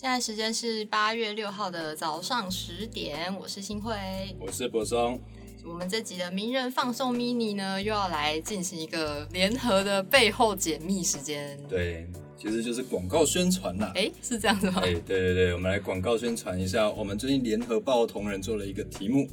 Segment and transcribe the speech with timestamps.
[0.00, 3.94] 现在时间是八月六号的早上十点，我是新慧。
[4.40, 5.20] 我是柏松，
[5.62, 11.60] 我们这集的名人放送 mini 呢，又要来进行一个联合的背后解密时间。
[11.68, 13.92] 对，其实就是广告宣传啦。
[13.94, 14.80] 哎，是这样子吗？
[14.82, 19.28] 哎，对对对，我们来广告宣传一下，我们最近联合报同仁做了一个题目，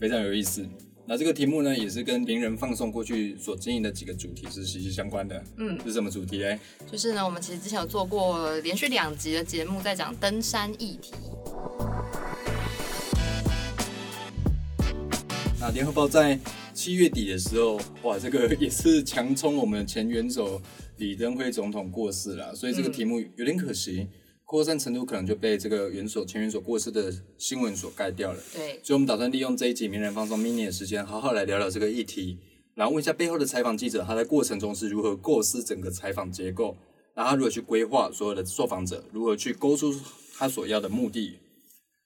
[0.00, 0.68] 非常有意思。
[1.10, 5.42] 那这个题目呢，也是跟名人放送过去所经营的几个主题是息息相关的。
[5.56, 6.58] 嗯，是什么主题嘞？
[6.86, 11.14] 就是呢，我们其实之前有做过连续两集的节目，在讲登山议题。
[15.58, 16.38] 那联合报在
[16.74, 20.60] 七月底的时候，哇，这个也是强冲我们前元首
[20.98, 24.06] 李登辉总统过世了，所以这个题目有点可惜，
[24.48, 28.38] 扩散程度可能就被这个元首前元首过世的新闻所盖掉了。
[28.54, 32.38] 对，所以我们打算利用这一集名人放松 mini 的时间，好好来聊聊这个议题，
[32.74, 36.74] 然后问一下背后的采访记者，他在过程中是如何构思整个采访结构，
[37.14, 39.94] 然后他如何去规划所有的受访者，如何去勾出
[40.38, 41.34] 他所要的目的。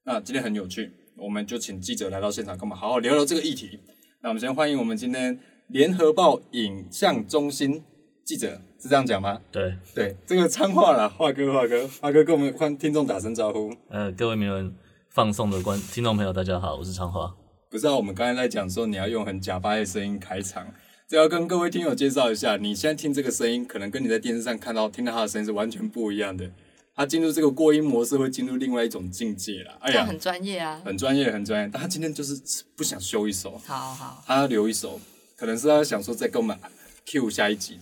[0.04, 3.78] 那今天很有趣，我们就请记者来到现场，跟我们好好聊聊这个议题。
[4.20, 7.84] 那我们先欢迎我们今天联合报影像中心
[8.24, 9.40] 记者，是这样讲吗？
[9.52, 13.72] 对，对，这个参话啦，华哥，华哥，华哥跟我们欢听众打声招呼。
[13.88, 14.74] 呃，各位名人
[15.08, 17.32] 放送的观听众朋友，大家好，我是昌华。
[17.70, 20.66] 不知道我们刚才在讲说你要用很假巴的声音开场，
[21.06, 26.50] 这要跟各位听友介绍一下，你现在听这个声音，可能跟你在电视上看到听到他的声音是完全不一样的。
[26.96, 29.78] 他进入这个过音模式，会进入另外一种境界了。
[29.78, 30.82] 哎呀，这样很专业啊。
[30.84, 31.70] 很专业，很专业。
[31.72, 35.00] 但他今天就是不想修一首，好好他要留一首，
[35.36, 36.58] 可能是他想说再跟我们
[37.06, 37.78] Q 下一集，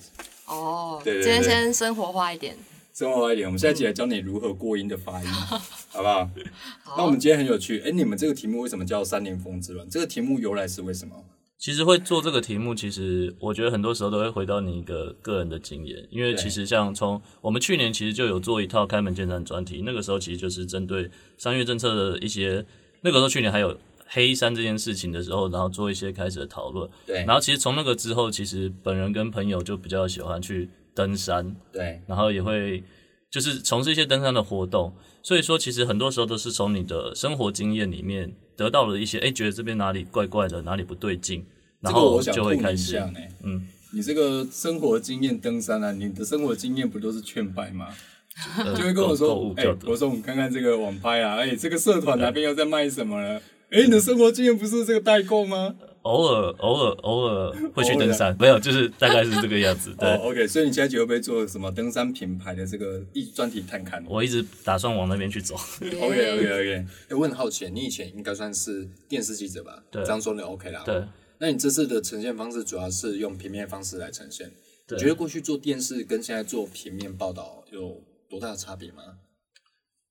[0.50, 2.56] 哦，对对今天先生活化一点。
[2.92, 3.46] 生活化一点。
[3.46, 6.28] 我们下一集来教你如何过音的发音，好不好？
[6.82, 9.88] 好那我们今天很有趣，哎，你们这个题目为什么叫三年风之乱？
[9.88, 11.14] 这个题目由来是为什么？
[11.56, 22.64] 其实会做这个题目，其实我觉得很多时候都会回到你一个个人的经验，因为其实像从我们去年其实就有做一套开门见山专题，那个时候其实就是针对商业政策的一些，
[23.02, 23.76] 那个时候去年还有
[24.12, 26.90] 黑山这件事情的时候，然后做一些开始的讨论。
[27.06, 32.82] 对然后其实从那个之后，其实本人跟朋友就比较喜欢去登山，对，然后也会
[33.30, 34.92] 就是从事一些登山的活动，
[35.22, 41.46] 所以说其实很多时候都是从你的生活经验里面得到了一些，哎，觉得这边哪里怪怪的，哪里不对劲，
[41.80, 43.00] 然后我就会开始。
[43.44, 47.86] 嗯，你这个生活经验登山啊，你的生活经验不都是劝败吗？
[48.58, 53.40] 呃就会跟我说物，哎、我说我们看看这个网拍啊，哎、这个社团哪边又在卖什么了？
[53.70, 55.76] 哎、你的生活经验不是这个代购吗？
[56.02, 59.94] 偶尔偶尔偶尔会去登山，没有，就是大概是这个样子。
[59.98, 65.54] 对， 哦，OK，所以你下一集会不会做什么登山品牌的这个一专题探勘我一直打算往那边去走。
[65.54, 66.86] ？OK，OK，OK。
[67.10, 69.82] 哎、我很好奇，你以前应该算是电视记者吧？
[69.90, 70.82] 对这样说你 OK 啦。
[70.86, 71.04] 对，
[71.38, 74.50] 那你这次的呈现方式主要是用平面方式来呈现，
[74.88, 79.02] 对你觉得过去做电视跟现在做平面报道有多大的差别吗？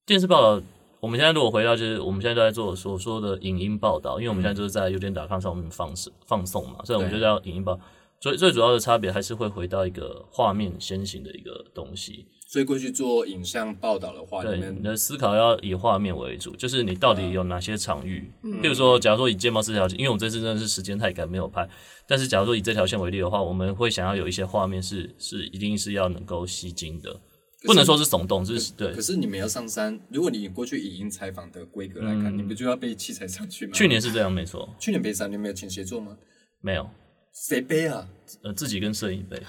[0.06, 0.64] 电视报道，
[1.00, 7.80] 我们现在如果回到就是我们现在都在做所说的影音报道，因为我们现在就是在有点打康上面放送放送嘛，所以我们就对叫影音报。
[8.20, 12.26] 最最主要的差别还是会回到一个画面先行的一个东西。
[12.46, 18.30] 所以过去做影像报道的话，对，你们你的思考要以画面为主，就是你到底有哪些场域。
[18.44, 21.70] 譬如说，假如说以睫毛这条线，因为我们这次真的是时间太赶没有拍，
[22.08, 27.16] 但是假如说以这条线为例的话，我们会想要有一些画面是是一定是要能够吸睛的，
[27.64, 28.94] 不能说是耸动，就是对。
[28.94, 29.02] 可。
[29.02, 32.38] 是你们要上山，如果你过去影音采访的规格来看，嗯。
[32.38, 33.72] 你不就要背器材上去吗？
[33.74, 36.18] 去年是这样，没错，去年背山，你们有请协作吗？
[36.62, 36.90] 没有，
[37.34, 38.08] 谁背啊？
[38.44, 39.42] 呃，自己跟摄影背，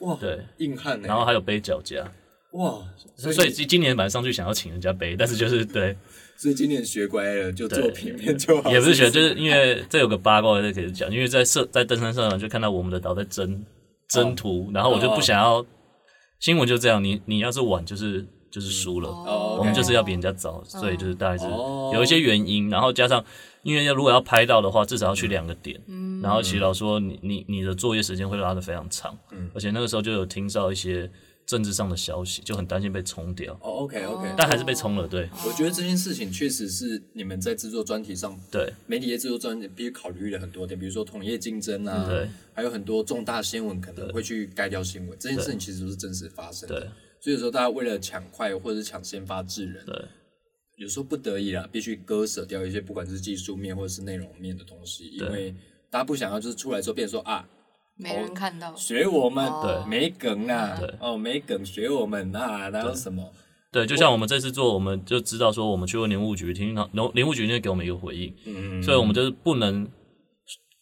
[0.00, 2.10] 哇，对，硬汉呢、然后还有背脚架，
[2.52, 2.82] 哇，
[3.16, 5.96] 所以所以今今年本来上去想要请人家背，但是就是对，
[6.36, 8.70] 所以今年学乖了，就做平面就好。
[8.70, 13.64] 也不是学，就是因为这有个八卦在可以讲，因为在社在登山社上就看到我们的岛在征
[14.08, 15.64] 征途，然后我就不想要
[16.40, 21.90] 新闻就这样，你你要是晚就是就是输了，哦我们就是要比人家早，所以就是大概是哦。
[21.92, 23.24] 有一些原因，然后加上
[23.62, 25.80] 因为要如果要拍到的话，至少要去两个点，
[26.22, 29.16] 然后祈祷说你你你的作业时间会拉得非常长，
[29.54, 31.10] 而且那个时候就有听到一些
[31.48, 35.26] 政治上的消息，就很担心被冲掉，哦，OK OK，但还是被冲了，对。
[35.46, 38.70] 我觉得这件事情确实是你们在制作专题上，对。
[38.86, 42.28] 媒体业制作专题必须考虑了很多点，比如说同业竞争啊，对。
[42.52, 46.80] 还有很多重大新闻可能会去盖掉新闻，这件事情其实都是真实发生的。
[46.80, 46.88] 对。
[47.18, 50.04] 所以说大家为了抢快或者是抢先发制人，对。
[50.76, 55.54] 有时候不得已啦，必须割舍掉一些不管是技术面或者是内容面的东西，因为
[55.90, 57.48] 大家不想要就是出来之后变成说啊，
[57.98, 58.74] 没人看到。
[58.74, 59.86] 学我们，对。
[59.86, 63.30] 没梗啊对，哦，没梗学我们啊，然后什么？
[63.70, 69.86] 对，就像我们这次做，我们就知道说，我们去问林务局，听到林林务局那边给我们一个回应，嗯，所以我们就是不能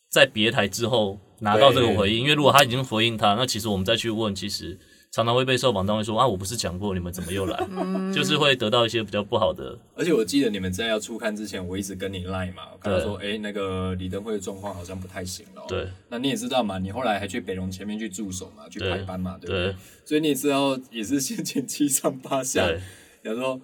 [0.09, 4.79] 在别台之后拿到这个回应，因为如果他已经回应他，那其实我们再去问，其实
[5.17, 7.59] 常常会被受访单位说啊，我不是讲过，你们怎么又来？
[8.13, 9.79] 就是会得到一些比较不好的。
[9.95, 15.65] 而且我记得你们在要出刊之前，我一直跟你赖嘛，我跟他说，哎、那个李登辉的状况好像不太行了、哦。
[15.67, 19.69] 对，那你也知道嘛，你后来还去北龙前面去驻守嘛，去排班嘛，对不对？
[19.69, 19.75] 对
[20.05, 22.79] 所以你也知道，也是先前七上八下对，
[23.23, 23.61] 然后说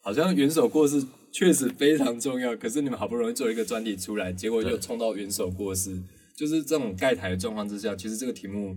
[0.00, 1.00] 好像元首过世
[1.30, 6.02] 确实非常重要，可是你们好不容易做一个专题出来，结果又对冲到元首过世，
[6.34, 8.76] 就是这种盖台的状况之下，其实这个题目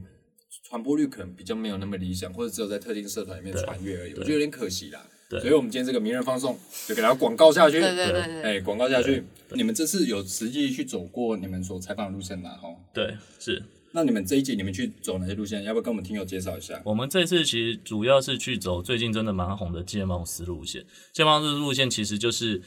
[0.64, 5.06] 传播率可能比较没有那么理想，或者只有在特定社团里面对传阅而已，我对觉得有点可惜啦。
[5.30, 6.58] 对所以我们今天这个名人放送
[6.88, 9.24] 就给大家广告下去，对对对哎，广告下去。
[9.52, 12.50] 你们这次有实际去走过你们所采访的路线吗？
[12.52, 13.62] 哈，对，是
[13.92, 15.64] 那你们这一集你们去走哪些路线？
[15.64, 16.82] 要不要跟我们听友介绍一下？
[16.84, 20.84] 我们这次其实主要是去走最近真的蛮红的界貌斯路线。
[21.14, 22.60] 界貌斯路线其实就是，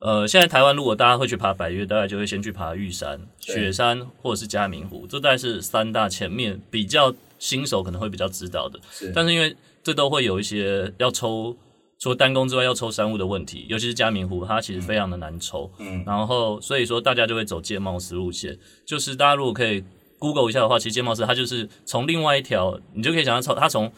[0.00, 8.80] 呃，现在台湾如果大家会去爬百岳，大概就会先去爬玉山、雪山或者是嘉明湖，这大概是三大前面比较新手可能会比较知道的。
[8.90, 11.54] 是但是因为这都会有一些要抽，
[11.98, 15.70] 除了单攻之外要抽山雾的问题，尤其是嘉明湖，它其实非常的难抽。
[15.78, 19.84] 嗯，然后所以说大家就会走界貌石路线，就是大家如果可以
[20.18, 23.92] Google 一下的话，其实界貌石它就是从另外一条，你就可以想象从它从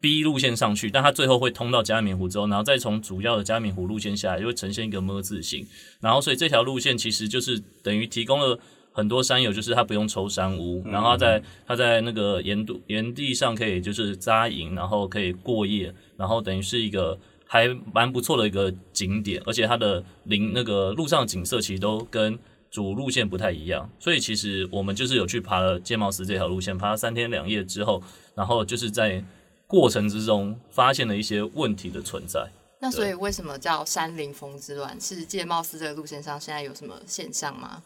[0.00, 5.66] B 路线上去，但它最后会通到嘉明湖之后，然后再从主要的嘉明湖路线下来，就会呈现一个么字形。
[6.00, 8.58] 然后所以这条路线其实就是等于提供了。
[8.96, 22.38] 很多山友就是他不用抽山屋，然后他在他在那个岩度岩地上可以就是扎营，然后可以过夜，然后等于是一个还蛮不错的一个景点，而且它的林那个路上景色其实都跟
[22.70, 28.00] 主路线不太一样，所以其实我们就是有去爬了界貌斯这条路线，爬了三天两夜之后，
[28.36, 29.20] 然后就是在
[29.66, 32.50] 过程之中发现了一些问题的存在。
[32.80, 35.00] 那所以为什么叫山林风之乱？
[35.00, 37.82] 是界貌似这个路线上现在有什么现象吗？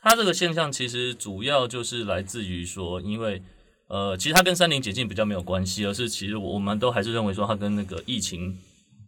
[0.00, 3.42] 它这个现象其实主要就是来自于说，因为
[3.88, 8.58] 呃，其实它跟山林解禁比较没有关系，而是其实我们都还是认为说它跟那个疫情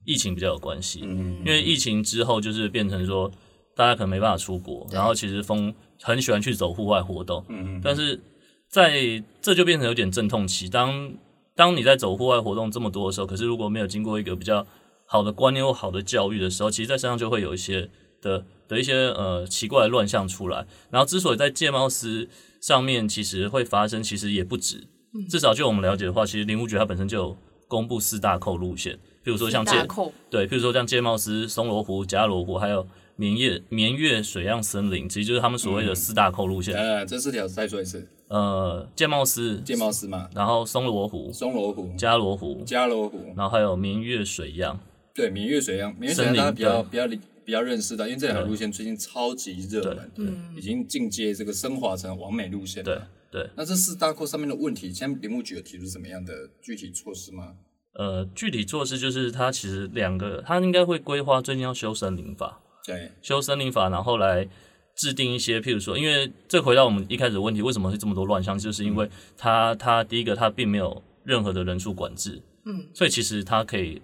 [0.05, 1.01] 疫情比较有关系。
[1.05, 3.31] 嗯因为疫情之后就是变成说
[3.75, 8.21] 大家可能没办法出国，然后其实风很喜欢去走户外活动，嗯但是
[8.69, 10.69] 在这就变成有点阵痛期。
[10.69, 11.13] 当
[11.59, 14.65] 当你在走户外活动这么多的时候，可是如果没有经过一个比较
[15.05, 17.91] 好的观念或好的教育的时候，其实在身上就会有一些
[18.23, 20.65] 的的一些呃奇怪的乱象出来。
[20.91, 22.29] 然后之所以在界貌斯
[22.61, 24.87] 上面其实会发生，其实也不止。
[25.29, 32.87] 至少就我们了解的话，其实林务局它本身就有公布四大扣路线，比如说像界大扣对，比如说像界貌斯、松罗湖、加罗湖，还有
[33.19, 36.73] 绵叶绵月水漾森林，其实就是他们所谓的四大扣路线。
[36.73, 44.79] 呃，这四条再说一次，呃，剑茂斯、剑茂斯嘛，然后松罗湖、松罗湖、加罗湖，加罗湖，然后还有明月水漾。
[45.13, 53.09] 对，明月水漾，明月水漾森林大家比较比较比较认识的，因为这条路线最近超级热门，嗯已经进阶这个升华成完美路线对了。
[53.31, 56.33] 对，那这四大扣上面的问题，现在林务局有提出什么样的
[56.63, 57.55] 具体措施吗？
[57.95, 64.49] 呃，具体措施就是它其实两个，它应该会规划最近要修森林法，对，修森林法，然后来
[64.97, 69.07] 制定一些，譬如说，因为这回到我们一开始的问题，为什么会这么多乱象，就是因为
[69.37, 74.01] 它它第一个它并没有任何的人数管制，嗯，所以其实它可以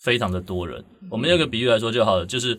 [0.00, 0.82] 非常的多人。
[1.10, 2.58] 我们用个比喻来说就好了，就是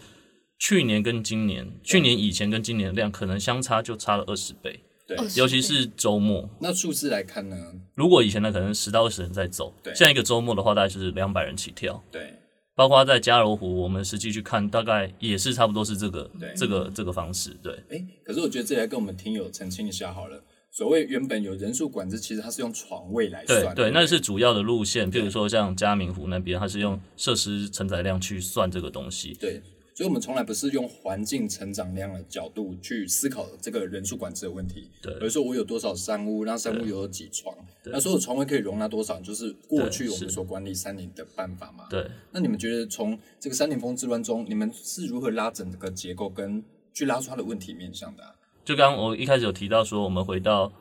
[0.60, 5.18] 去年跟今年，去年以前跟今年的量可能相差就差了二十倍，对。
[5.36, 6.48] 尤其是周末。
[6.60, 7.58] 那数字来看呢？
[7.96, 9.94] 如果以前呢可能十到二十人在走，对。
[9.96, 12.02] 现在一个周末的话，大概就是两百人起跳。
[12.12, 12.34] 对，
[12.76, 17.52] 包括在嘉罗湖，我们实际去看，大概也是差不多是这个对这个这个方式。
[17.64, 20.44] 对，哎，可是我觉得这里要跟我们听友澄清一下好了。
[20.72, 25.10] 所谓原本有人数管制，其实它是用床位来算，对对，那是主要的路线。
[25.10, 29.34] 譬如说像嘉明湖那边，它是用设施承载量去算这个东西。
[29.40, 29.62] 对，
[29.96, 41.86] 所以我们从来不是用环境成长量的角度去思考这个人数管制的问题，对而是说我有多少山屋，那山屋有几床，那所有床位可以容纳多少，就是过去我们所管理山林的办法嘛。
[41.90, 46.62] 对，那你们觉得从这个山林风之乱中，你们是如何拉整个结构跟
[46.94, 48.36] 去拉出它的问题面向的、啊？
[48.66, 50.74] 就刚刚我一开始有提到说，我们回到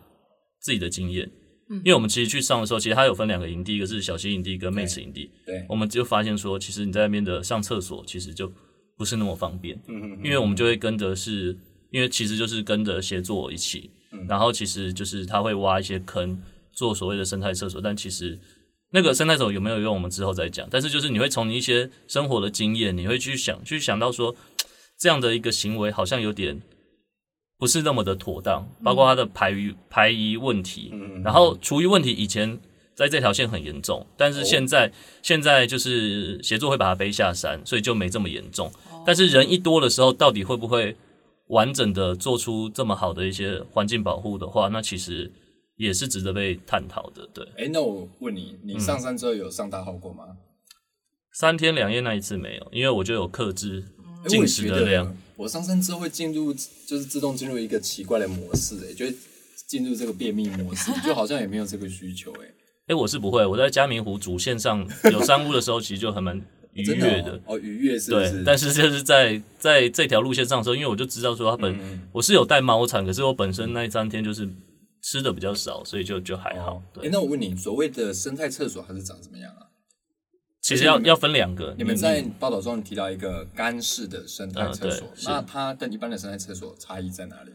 [0.59, 1.31] 自己的经验，
[1.69, 5.31] 因为我们其实去上的时候，其实它有分两个营地，一个是小溪营地跟妹池营地。
[5.47, 8.51] 对，我们就发现说，其实你在那边的上厕所其实就
[8.97, 11.57] 不是那么方便，嗯嗯因为我们就会跟着是，
[11.91, 13.91] 因为其实就是跟着协作一起，
[14.29, 16.41] 然后其实就是他会挖一些坑，
[16.73, 18.39] 做所谓的生态厕所，但其实
[18.91, 20.69] 那个生态厕所有没有用，我们之后再讲。
[20.71, 24.35] 但是就是你会从你一些生活的经验，你会去想，去想到说，
[24.97, 26.63] 这样的一个行为好像有点
[27.59, 31.23] 不是那么的妥当，包括它的排遗排遗问题，嗯。
[31.23, 32.61] 然后厨余问题以前
[32.95, 38.73] 在这条线很严重，但是现在、现在就是协作会把它背下山，所以就没这么严重。
[39.07, 40.97] 但是人一多的时候，到底会不会
[41.49, 45.31] 完整的做出这么好的一些环境保护的话，那其实
[45.77, 47.29] 也是值得被探讨的。
[47.35, 50.25] 对，哎，那我问你，你上山之后有上大号过吗？
[51.33, 53.85] 三天两夜那一次没有，因为我就有克制
[54.23, 55.07] 诶进食的量。
[55.37, 59.15] 我我上山之后会进入，就是自动进入一个奇怪的模式、哎，就会
[59.67, 62.47] 进入这个便秘模式，就好像也没有这个需求、哎，
[62.87, 66.37] 哎、我是不会，我在嘉明湖主线上 有山屋的时候，其实就还蛮
[66.75, 74.49] 愉悦的哦，哦愉悦是不对是？，但是就是在在这条路线上的时候，因为我就知道说它本、嗯我是有带猫铲，可是我本身那三天就是
[75.03, 76.75] 吃的比较少，所以就就还好。
[76.75, 79.65] 哦，哎、对，那我问你，所谓的生态厕所它是长怎么样啊？
[80.61, 87.51] 其实要要分两个，你们在报道中提到一个干式的生态厕所，嗯那它跟一般的生态厕所差异在哪里？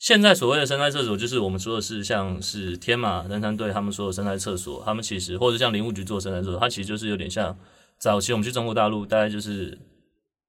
[0.00, 7.54] 现在所谓的生态厕所，就是我们说的是像是天马登山队他们说的生态厕所，他们其实或者像林务局做的生态厕所，它其实就是有点像
[7.98, 9.76] 早期我们去中国大陆，大概就是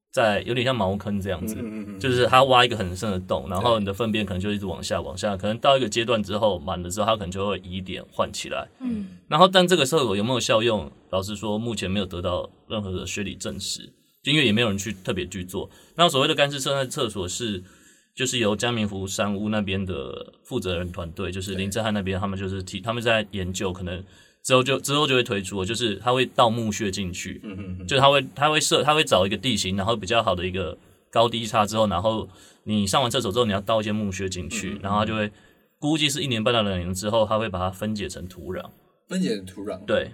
[0.10, 8.70] 在有点像茅坑这样子，嗯嗯就是它挖一个很深的洞，然后你的粪便可能就一直往下往下，可能到一个阶段之后满了之后，它可能就会移点换起来。
[8.80, 13.92] 嗯，然后但这个厕所有没有效用，老实说目前没有得到任何的学理证实，
[14.24, 15.70] 就因为也没有人去特别去做。
[15.96, 17.62] 那所谓的干式生态厕所是。
[18.22, 24.04] 就是由江明湖山屋那边的负责人团队，就是林正汉那边，他们就是提，他们在研究，可能
[24.44, 30.78] 之后就之后就会推出，就是他会倒墓穴进去，嗯嗯嗯，就他会他会设他会找一个地形，然后比较好的一个
[31.10, 32.30] 高低差之后，然后
[32.66, 35.32] 你上完厕所之后，你要倒一些墓穴进去，然后他就会
[35.80, 38.64] 估计是一年半到两年之后，他会把它分解成土壤。
[39.08, 40.12] 分解成土壤，对，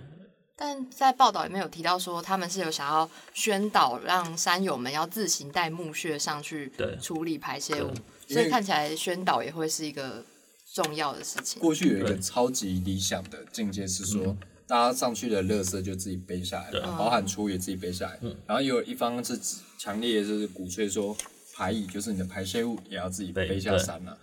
[0.59, 7.93] 但在报道里面有提到说，他们是有想要宣导让山友们要自行带墓穴上去对处理排泄物，
[8.27, 10.25] 所以看起来宣导也会是一个
[10.73, 11.61] 重要的事情。
[11.61, 14.35] 过去有一个超级理想的境界是说，
[14.65, 18.19] 大家上去的垃圾就自己背下来对了，包含出也自己背下来。
[18.47, 19.39] 然后有一方是
[19.77, 21.15] 强烈就是鼓吹说，
[21.55, 24.17] 排乙就是你的排泄物也要自己背下山了、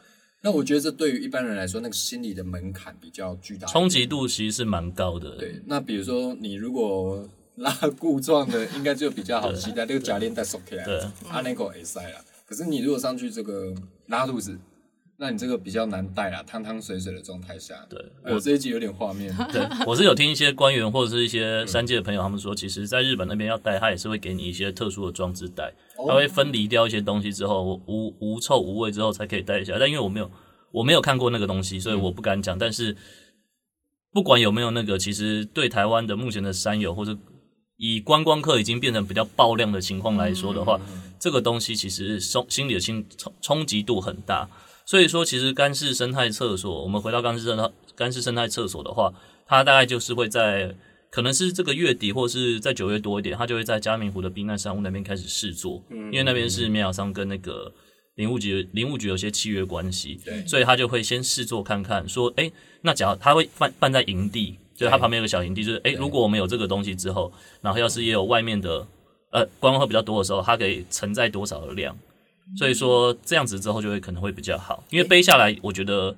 [0.45, 3.67] 那我觉得这对于一般人来说，那个心理的门槛比较巨大。
[3.67, 5.37] 冲击度其实是蛮高的。
[5.39, 12.23] 对，那比如说你如果拉固状的，应该就比较好期待，这个假链带收起来，对啊那个耳塞了。
[12.47, 13.75] 可是你如果上去这个
[14.09, 14.59] 拉肚子，
[15.17, 17.87] 那你这个比较难带啦，汤汤水水的状态下。
[17.89, 19.33] 对我这一集有点画面。
[19.53, 29.77] 对，我是有听一些官员或者是一些山界的朋友，他们说，其实在日本那边要带，他也是会给你一些特殊的装置带，哦他会分离掉一些东西之后，无无臭无味之后才可以带一下。
[29.79, 30.29] 但因为我没有
[30.73, 32.59] 我没有看过那个东西，所以我不敢讲。
[32.59, 32.97] 但是
[34.13, 37.17] 不管有没有那个，其实对台湾的目前的山友或者
[37.77, 40.81] 以观光客已经变成比较爆量的情况来说的话，
[41.21, 44.51] 这个东西其实冲心理的心冲冲击度很大。
[44.85, 49.13] 所以说，其实干式生态厕所，我们回到干式生态干式生态厕所的话，
[49.47, 50.75] 它大概就是会在
[51.11, 57.73] 可能是这个月底，或是在九月多一点，它就会在嘉明湖的避难山屋那边开始试做，因为那边是棉雅桑跟那个
[58.17, 62.51] 林务局林务局有些契约关系，对所以他就会先试做看看，说，哎、
[62.83, 68.87] 那假如他会放放在营地，就是它旁边有个小营地，就是，哎、如果我们有这个东西之后，然后要是也有外面的
[69.31, 71.97] 呃观光客比较多的时候，它可以承载多少的量，
[72.57, 76.17] 所以说这样子之后就会可能会比较好，因为背下来，我觉得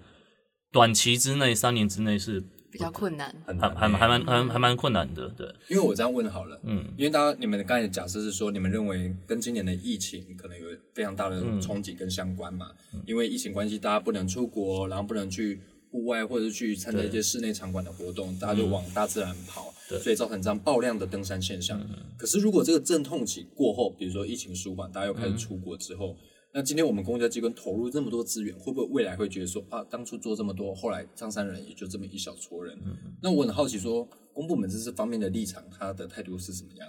[0.72, 3.34] 短期之内三年之内是比较困难。
[3.46, 12.70] 还还还蛮还还蛮困难的，对，因为我这样问好了，嗯，因为大家你们刚才的假设是说，你们认为跟今年的疫情可能有非常大的冲击跟相关嘛？
[13.06, 19.98] 因为疫情关系，大家不能出国，然后不能去户外或者是去参加一些室内场馆的活动，大家就往大自然跑，对。
[19.98, 21.80] 所以造成这样爆量的登山现象。
[22.16, 26.16] 可是如果这个阵痛期过后，比如说疫情舒缓，大家又开始出国之后，
[26.54, 32.78] 那今天我们公家机关投入这么多资源，会不会未来会觉得说啊，当初做这么多，后来上山人也就这么一小撮人？
[33.22, 36.88] 那我很好奇说，公部门这这方面的立场，他的态度是什么样？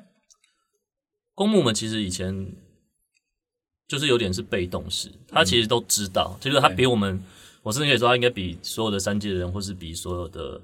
[1.35, 2.55] 公部门其实以前
[3.87, 7.21] 就是有点是被动式，他其实都知道，就是他比我们，
[7.61, 10.61] 我甚至可以说他应该比所有的三界的人，或是比所有的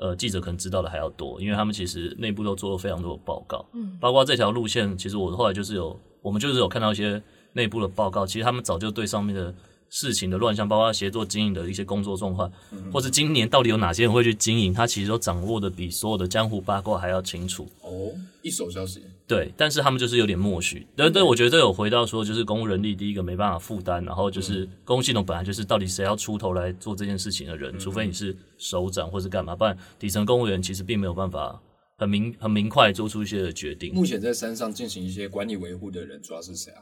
[0.00, 9.54] 呃记者可能知道的还要多，因为他们其实内部都做了非常多的报告，嗯，包括这条路线，其实我后来就是有，我们就是有看到一些内部的报告，其实他们早就对上面的
[9.90, 12.50] 事情的乱象，包括协作经营的一些工作状况，
[12.92, 17.68] 或是今年到底有哪些人会去经营，他其实都掌握的比所有的江湖八卦还要清楚。
[17.82, 20.86] 哦，一手消息，对，但是他们就是有点默许。
[20.94, 31.60] 对对我觉得这有回到说，就是公务人力第一个没办法负担，然后就是公务系统本来就是到底谁要出头来做这件事情的人，除非你是首长或是干嘛，不然底层公务员其实并没有办法
[31.98, 33.92] 很明很明快做出一些的决定。
[33.92, 36.80] 目前在山上进行一些管理维护的人，主要是谁啊？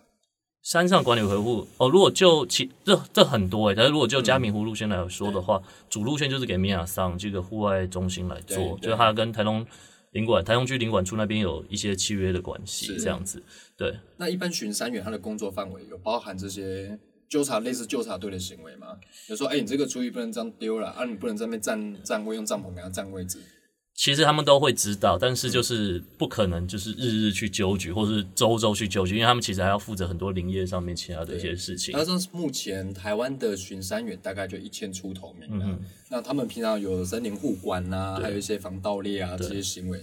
[0.68, 9.66] 山上管理维护哦，如果就其这这很多诶、但是如果就嘉明湖路线来说的话，主路线就是给米亚桑这个户外中心来做，就是它跟台东
[10.10, 13.42] 领馆、台东区领馆处那边有一些契约的关系，这样子。
[13.78, 16.98] 对，那一般巡山员他的工作范围有包含这些
[17.30, 18.88] 纠察类似纠察队的行为吗？
[19.26, 23.38] 就说，哎、你这个厨余不能这样丢了，啊，你不能在那边占占位，用帐篷给他占位置。
[23.98, 32.04] 其实他们都会知道，但是就是不可能就是日日去纠举，或是周周去纠举，因为他们其实还要负责很多林业上面其他的一些事情他。
[32.04, 35.78] 说目前台湾的巡山员大概就一千出头名了，
[36.08, 40.00] 那他们平常有森林护管呐、还有一些防盗猎啊这些行为。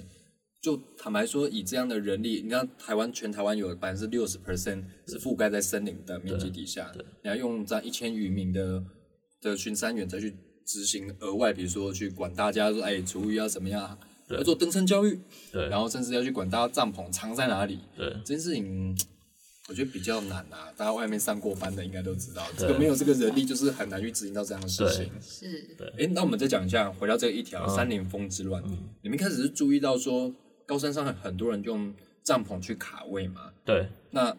[0.62, 6.92] 就坦白说，以这样的人力，你看台湾全台湾有百分之六十 percent 是覆盖在森林的面积底下，
[7.24, 8.84] 你要用这样一千余名的
[9.42, 10.36] 的巡山员再去
[10.66, 13.98] 执行额外，比如说去管大家说，哎，厨余要怎么样，
[14.30, 15.20] 要做登山教育，
[15.52, 18.98] 对然后甚至要去管大家帐篷藏在哪里，对这件事情，
[19.70, 20.74] 我觉得比较难啊。
[20.76, 25.12] 大家外面上过班的应该都知道，这个没有这个人力，就是很难去执行到这样的事情。
[25.22, 28.64] 是，哎，那我们再讲一下，回到这个一条山林峰之乱，
[29.02, 30.34] 你们一开始是注意到说
[30.66, 31.94] 高山上很多人用
[32.24, 33.52] 帐篷去卡位嘛？
[33.64, 34.36] 对那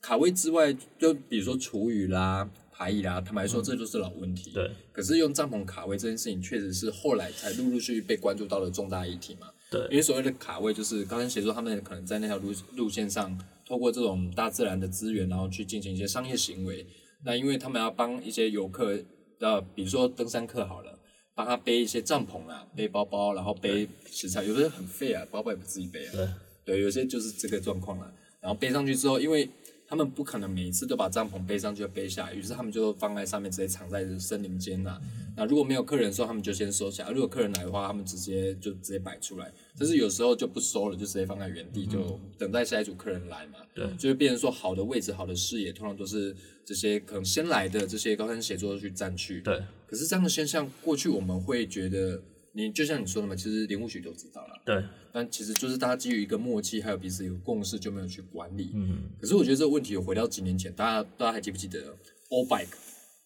[0.00, 2.48] 卡位之外，就比如说厨余啦、
[2.80, 4.52] 排异啦，坦白说这都是老问题。
[4.54, 9.48] 对可是用帐篷卡位这件事情，确实是后来才陆陆续续被关注到的重大议题嘛。
[9.70, 16.86] 因对为所谓的卡位，就是高山协作他们可能在那条路路线上，透过这种大自然的资源，然后去进行一些商业行为。
[17.22, 18.98] 那因为他们要帮一些游客，
[19.40, 20.98] 呃，比如说登山客好了，
[21.34, 26.12] 帮他背一些帐篷啊，背包包，然后背食材，有的人很废啊，包包也不自己背啊。
[26.14, 26.28] 对
[26.64, 28.10] 对，有些就是这个状况了。
[28.40, 29.46] 然后背上去之后，因为
[29.90, 35.00] 他们不可能每一次都把帐篷背上去背下来，于是他们就放在上面，直接藏在森林间呐、
[35.36, 39.52] 那如果没有客人的时候，他们就先收起来；如果客人来的话，他们直接就直接摆出来。
[39.76, 43.58] 但是有时候就不收了，就直接放在原地，就等待下一组客人来嘛。
[43.74, 49.40] 对就会变成说，好的位置、好的视野，通常都是这些可能先来的这些高山协作去占据。
[49.40, 54.60] 对可是这样的现象，过去我们会觉得，你就像你说的嘛，其实林务局都知道了。
[54.64, 58.72] 对，但其实就是大家基于一个默契，还有彼此有共识，就没有去管理。
[58.74, 61.96] 嗯，可是我觉得这个问题有回到几年前，大家大家还记不记得
[62.28, 62.66] O Bike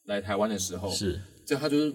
[0.04, 1.94] 来台湾的时候，是这它就是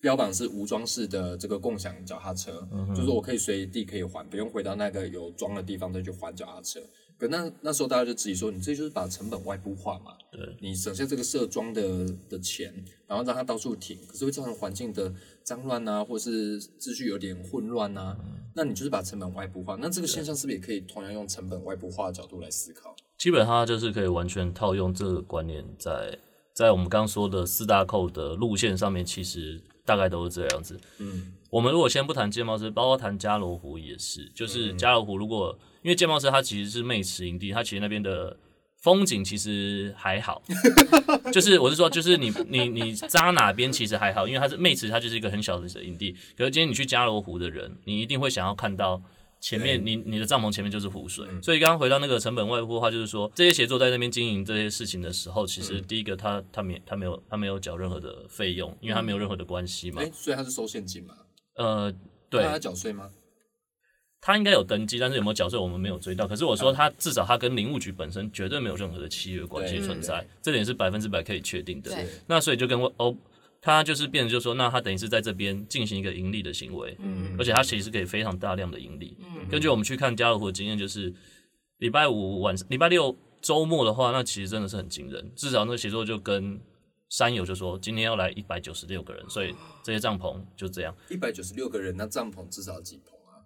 [0.00, 6.80] 标榜是无装饰的这个共享脚踏车，就是我可以随地可以还，不用回到那个有装的地方再去还脚踏车。
[7.20, 10.12] 可那那时候大家就质疑说，你这就是把成本外部化嘛？
[10.32, 12.72] 对，你省下这个设装的的钱，
[13.06, 15.12] 然后让它到处停，可是会造成环境的
[15.44, 18.16] 脏乱啊，或是秩序有点混乱啊。
[18.54, 22.96] 那你就是把成本外部化，那这个现象是不是也可以同样用成本外部化的角度来思考？
[23.18, 26.18] 基本上它就是可以完全套用这个观念在
[26.54, 30.80] 在我们刚刚说的四大扣的路线上面，其实大概都是这样子。
[30.98, 38.36] 嗯，我们如果先不谈剑帽师，包括谈加罗湖也是，就是加罗湖如果因为剑帽师它其实是妹池营地，它其实那边的
[38.82, 40.42] 风景其实还好，
[41.32, 46.12] 就是我是说，就是你你你扎哪边其实还好，因为它是妹池，它就是一个很小的营地。
[46.36, 49.02] 可是今天你去加罗湖的人，你一定会想要看到。
[49.40, 60.10] 前面你你的帐篷前面就是湖水，所以刚刚回到那个成本外部的话，就是说这些协作在那边经营这些事情的时候，其实第一个他他没他没有他没有缴任何的费用，因为他没有任何的关系嘛哎、。
[60.12, 61.14] 所以他是收现金嘛？
[61.56, 61.92] 呃，
[62.28, 63.10] 对他，缴税吗？
[64.20, 66.28] 他应该有登记，但是有没有缴税我们没有追到。
[66.28, 71.90] 可是我说他至少他跟林务局本身绝对没有任何的契约关系存在，这点是百分之百可以确定的。
[72.26, 73.16] 那所以就跟我哦，
[73.62, 79.16] 他就是变成就是说，那他等于是在这边进行一个盈利的行为，嗯而且他其实可以非常大量的盈利。
[79.20, 81.12] 嗯根据我们去看家乐福的经验，就是
[81.78, 85.30] 礼拜五晚上、礼拜六周末的话，那其实真的是很惊人。
[85.34, 86.60] 至少那个协作就跟
[87.08, 90.94] 山友就说，今天要来一百九十六个人，所以这些帐篷就这样。
[91.08, 93.42] 一百九十六个人，那帐篷至少有几棚啊？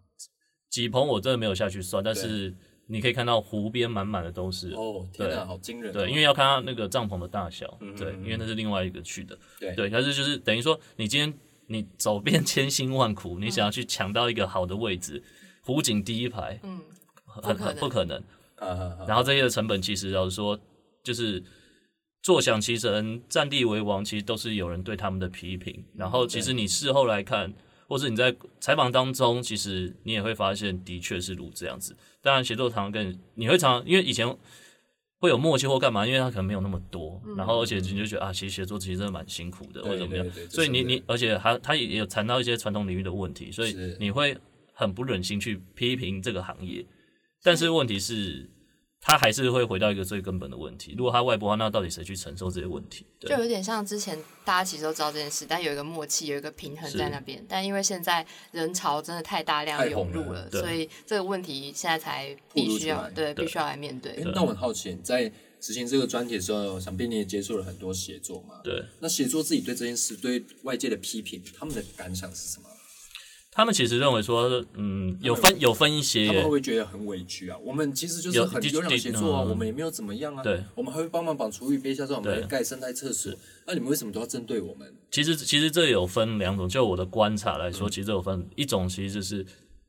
[0.69, 2.55] 几棚我真的没有下去算，但是
[2.87, 4.73] 你可以看到湖边满满的都是。
[4.73, 5.95] 哦，天哪，好惊人、哦！
[5.95, 11.33] 对，因为要看它那个帐篷的大小，嗯对，因为那是另外一个去的，对对，但是就是等于说，你今天
[11.69, 15.23] 你走遍千辛万苦，你想要去抢到一个好的位置，
[15.65, 16.81] 湖景第一排，嗯，
[17.25, 18.17] 很很不可能。
[18.57, 20.59] 啊啊啊然后这些的成本其实老实说，
[21.03, 21.43] 就是
[22.23, 25.85] 坐享其成、占地为王，其实都是有人对他们的批评。
[25.97, 27.53] 然后其实你事后来看，
[27.89, 31.97] 或是你在采访当中，其实你也会发现，的确是如这样子。
[32.23, 34.27] 当然，协作常常跟你会常，因为以前
[35.19, 40.27] 会有默契或干嘛，因为他可能没有那么多，然后而且你就觉得啊，其实协作其实真的蛮辛苦的，或者怎么样。
[40.49, 44.37] 所以你你，而且还他也有谈到一些传统领域的问题，所以你会
[44.75, 46.85] 很不忍心去批评这个行业。
[47.43, 48.51] 但是问题是，
[49.01, 53.05] 他还是会回到一个最根本的问题：如果他外部化，那到底谁去承受这些问题？
[53.21, 57.45] 对就有点像之前大家其实都知道这件事，但有一个默契，有一个平衡在那边。
[57.47, 64.15] 但因为现在人潮真的太大量涌入了，对所以这个问题现在才必须要对对必须要来面对。
[64.35, 68.61] 那我很好奇，你在执行这个专题的时候，想必你也接触了很多写作嘛？
[68.65, 72.69] 对，那写作自己对这件事、对外界的批评，他们的感想是什么？
[73.55, 77.57] 他们其实认为说，嗯，有分有分一些他们会不，会觉得很委屈啊？
[77.63, 80.43] 我们其实就是有的很优良协作啊，嗯我们也没有怎么样啊。
[80.43, 83.33] 对，我们还会帮忙把厨余憋下，让我们来盖生态厕所。
[83.65, 84.93] 那你们为什么都要针对我们？
[85.13, 89.47] 其实其实这有分两种，就我的观察来嗯说，其实有分一种，其实就是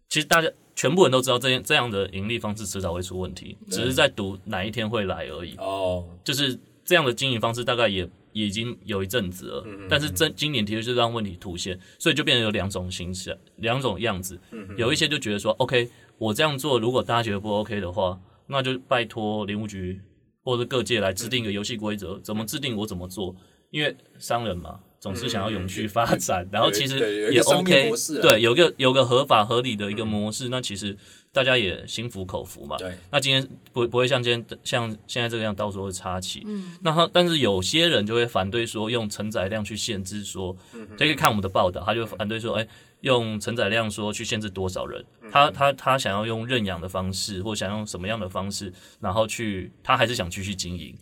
[0.10, 5.56] 其实大家全部人都知道这样这样的盈利方式迟早会出问题，只是在赌哪一天会来而已。
[5.56, 14.39] 哦，就是这样的经营方式，大概也也已经有一阵子了，嗯但是真今年的确是让问题凸显，所以就变成有两种形式，两种样子。
[14.52, 20.00] 嗯有一些就觉得说，OK，我这样做，如果大家觉得不 OK 的话，那就拜托林务局
[20.43, 23.36] 或者各界来制定一个游戏规则，怎么制定我怎么做，
[23.71, 24.80] 因为商人嘛。
[25.05, 27.91] 总是想要永续发展，然后其实也 OK，
[28.23, 30.97] 对，有个有个合法合理的一个模式，那其实
[31.31, 32.75] 大家也心服口服嘛。
[32.77, 36.41] 对，那今天不不会像今天像现在这个样，到时候会插旗。
[36.47, 40.57] 嗯，那他但是有些人就会反对说用承载量去限制说，
[40.97, 42.67] 这个看我们的报道，他就反对说，哎，
[43.01, 50.97] 用承载量说去限制多少人，他他他想要用认养的方式，或想用什么样的方式，然后去他还是想继续经营。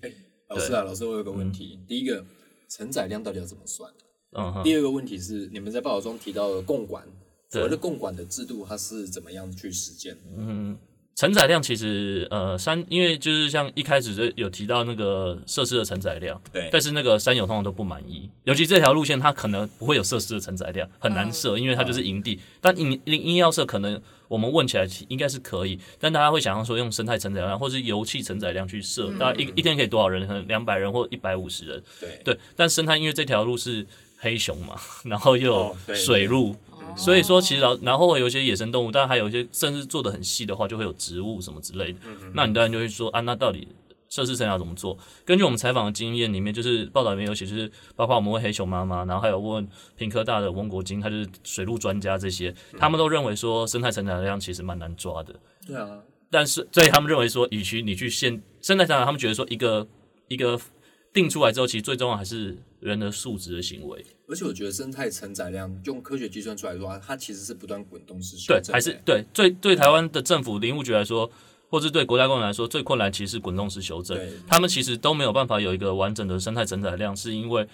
[0.49, 1.79] 老师啊，老师，我有个问题。
[1.87, 2.23] 第一个，
[2.75, 3.91] 承载量到底要怎么算？
[4.31, 7.07] 嗯，第二个问题是，你们在报道中提到的共管，
[7.51, 10.17] 所谓的共管的制度，它是怎么样去实践？
[11.15, 22.39] 承载量其实呃山，因为就是像一开始就有提到那个设施的承载量，对但是那个山友通常都不满意，尤其这条路线它可能不会有设施的承载量，很难设，因为它就是营地。
[22.59, 30.25] 但硬硬硬要设，可能我们问起来应该是可以，但大家会想象说用生态承载量或是油气承载量去设，大概一一天可以多少人？
[30.27, 31.83] 可能两百人或一百五十人。
[31.99, 33.85] 对，对，但生态因为这条路是
[34.17, 36.55] 黑熊嘛，然后又有水路，
[36.95, 41.99] 所以说其实然后然后有一些野生动物，但还有一些甚至做的很细的话，就会有植物什么之类的。
[42.33, 43.67] 那你当然就会说啊，那到底
[44.09, 44.95] 设施生要怎么做？
[45.25, 55.33] 根据我们采访的经验里面，就是报道里面有写，就是包括我们问黑熊妈妈，然后还有问平科大的翁国金，他就是水陆专家这些，他们都认为说生态成长量其实蛮难抓的。
[55.65, 59.87] 对啊，但是，所以他们认为说，与其你去限生态成长，他们觉得说一个
[60.27, 60.59] 一个
[61.13, 64.03] 定出来之后，其实最重要还是人的素质的行为。
[64.27, 68.73] 而且我觉得生态承载量用科学计算出来的话，它其实是不断滚动式修对，正对。
[68.73, 71.29] 还是对对对台湾的政府林务局来说，
[71.69, 74.19] 或是对国家公园来说，最困难其实是滚动式修正。
[74.47, 77.67] 他们其实都没有办法有一个完整的生态承载量，是因为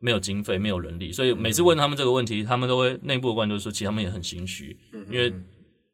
[0.00, 4.76] 没有经费、没有人力，所以每次问他们这个问题，他们都会内部的观众说，其实他们也很心虚，
[5.10, 5.32] 因为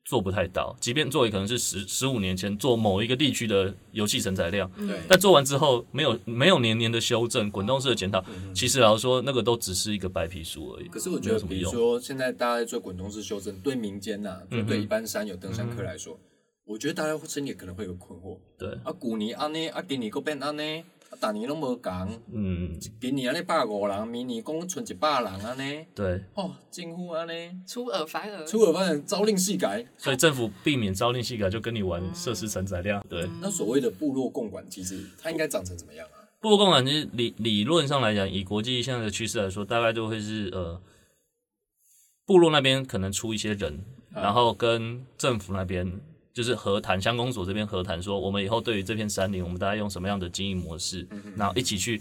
[0.07, 0.75] 做不太到。
[0.81, 10.88] 即便做，也可能是十十五年前做某一个地区的油气承载量，对，但做完之后没有没有年年的修正、滚动式的检讨，其实老实说，那个都只是一个白皮书而已。
[10.88, 16.19] 可是我觉得，比如说现在大家在做滚动式修正，对民间呐、就嗯对一般山友、登山客来说，
[16.64, 18.38] 我觉得大家心里可能会有困惑。
[18.57, 20.85] 对，啊，古尼安尼，啊，今年搁变安尼，
[21.17, 21.93] 啊，大年拢无共，
[22.33, 26.21] 嗯，今年安尼百五人，明年讲剩一百人安尼，对。
[26.35, 29.85] 哦，政府安尼，出尔反尔，出尔反尔，朝令夕改。
[29.97, 33.05] 所以政府避免朝令夕改，就跟你玩设施承载量。
[33.09, 36.29] 对，那所谓的部落共管机制，它应该长成怎么样啊？
[36.41, 40.81] 部落共管其实理理论上来讲，以国际现在的趋势来说，大概就会是呃，
[42.25, 43.81] 部落那边可能出一些人，
[44.13, 46.01] 然后跟政府那边
[46.37, 51.99] 就是和谈，乡公所这边和谈，说我们以后对于这片山林，我们大家用什么样的经营模式，然后一起去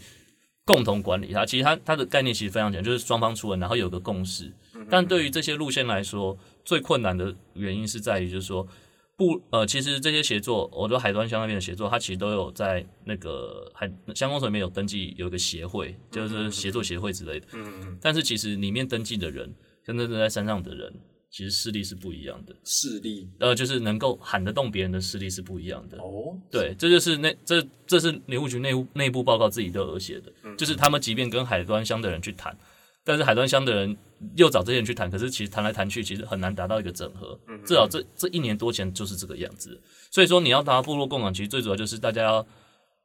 [0.65, 1.45] 共同管理它。
[1.45, 4.51] 其实它它的概念其实非常简单，就是双方出文，然后有个共识。
[4.89, 8.67] 但对于这些路线来说，最困难的原因是在于，就是说
[9.15, 17.47] 不呃，其实这些协作，我说海端乡那边的协作，它其实都有在那个海乡公所里面有登记，有一个协会，就是协作协会之类的。
[17.53, 19.49] 嗯，但是其实里面登记的人
[19.85, 20.93] 跟真正在山上的人，
[21.35, 22.55] 其实势力是不一样的。
[22.63, 25.97] 势力呃，就是能够喊得动别人的势力是不一样的。
[25.97, 32.57] 哦，对，这就是那这这是林务局内部内部报告自己都有写的，就是他们即便跟海端乡的人去谈，
[33.03, 33.97] 但是海端乡的人
[34.37, 37.37] 又找这些人去谈，可是其实谈来谈去，其实很难达到一个整合。
[37.65, 39.77] 至少这这一年多前就是这个样子。
[40.11, 42.47] 所以说，你要达到部落共管，其实最主要就是大家要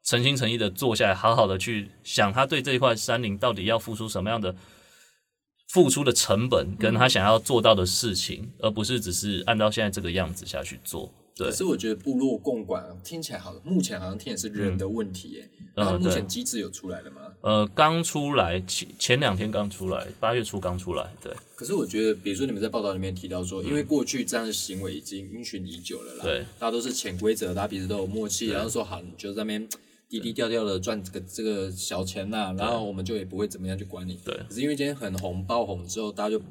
[0.04, 4.54] 诚心诚意的坐下来，好好的去想他对这一块山林到底要付出什么样的。
[5.72, 11.12] 付出的成本跟他想要做到的事情，而不是只是按照现在这个样子下去做。
[11.36, 11.48] 对。
[11.48, 15.48] 可，是我觉得部落共管听起来好，目前好像听也是人的问题耶。
[15.76, 17.20] 那目前机制有出来了吗？
[17.42, 21.32] 呃，刚出来前前两天刚出来，八月初刚出来，对。
[21.54, 29.68] 可是我觉得，比如说你们在报道里面提到说，因为过去这样的行为已经因循已久了啦，对，大家都是潜规则，大家彼此都有默契，然后说好，你就在那边
[30.10, 34.18] 低低调调的赚这个这个小钱呐、然后我们就也不会怎么样去管你。
[34.22, 36.42] 对可是因为今天很红爆红之后，大家就。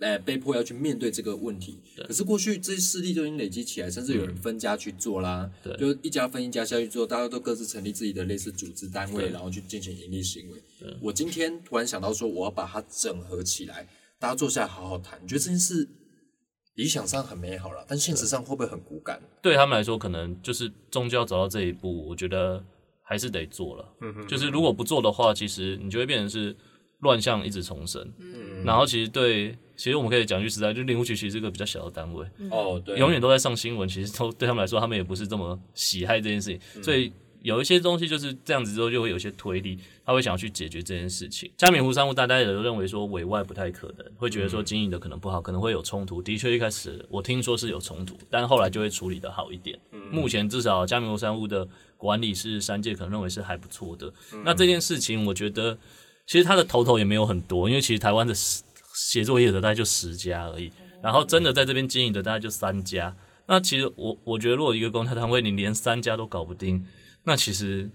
[0.00, 1.80] 哎，被迫要去面对这个问题。
[2.06, 5.48] 可是过去这些势力就已经累积起来，甚至有人分家去做啦。
[5.62, 10.62] 对就一家分一家下去做，大家都各自成立自己的类似组织单位，然后去进行盈利行为。
[11.00, 13.88] 我今天突然想到说，我要把它整合起来，
[14.18, 15.18] 大家坐下来好好谈。
[15.22, 15.88] 你觉得这件事
[16.74, 19.22] 理想上很美好了，但现实上会不会很骨感？
[19.40, 22.62] 对他们来说，可能就是终究要走到这一步，我觉得
[23.04, 23.94] 还是得做了。
[24.00, 26.56] 嗯就是如果不做的话，其实你就会变成是
[27.00, 28.02] 乱象一直重生。
[28.18, 37.12] 嗯，然后其实对，其实我们可以讲句实在，就林务局其实是一个比较小的单位，哦，对，永远都在上新闻，其实都对他们来说，他们也不是这么喜爱这件事情，所以
[37.44, 41.52] 有一些东西就是这样子之后，就会有一些推力，他会想要去解决这件事情。
[41.58, 46.22] 加冕湖商务大家也都认为说委外不太可能，会觉得说经营的可能不好，可能会有冲突。
[46.22, 49.78] 的确，一开始我听说是有冲突，但后来就会处理的好一点。
[50.10, 54.10] 目前至少加冕湖商务的管理是三界可能认为是还不错的。
[54.42, 55.76] 那这件事情，我觉得
[56.26, 58.62] 其实他的头头也没有很多，因为其实台湾的十
[58.94, 63.14] 写作业者大概就十家而已，然后真的在这边经营的大概就三家。
[63.46, 66.82] 那其实我我觉得，如果一个公开单位你连三家都搞不定，
[67.24, 67.90] 那其实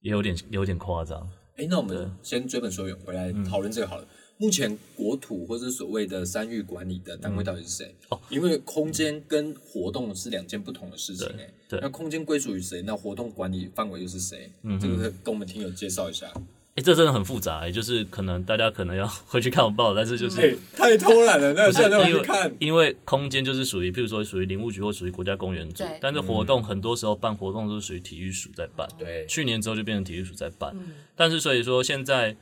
[0.00, 1.30] 也有点有点夸张。
[1.56, 4.06] 哎，那我们先追本溯源回来讨论这个好了。
[4.38, 7.94] 目前国土或者所谓的山域管理的单位到底是谁？
[8.08, 11.48] 哦，因为空间跟活动是两件不同的事情哎。
[11.68, 12.82] 对那空间归属于谁？
[12.82, 14.50] 那活动管理范围又是谁？
[14.62, 16.32] 嗯，这个跟我们听友介绍一下。
[16.74, 22.54] 哎、这真的很复杂、欸，就是可能大家可能要 回去看我报，但是就是、哎，太偷懒了，那现在都因为去看。
[22.58, 28.88] 因为空间就是属于，譬如说属于林务局或属于国家公园组，但是活动很多时候办活动都是属于体育署在办。
[28.98, 30.74] 对，去年之后就变成体育署在办，
[31.14, 32.34] 但是所以说现在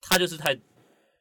[0.00, 0.58] 他就是太